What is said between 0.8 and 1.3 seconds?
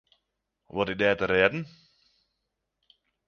is der te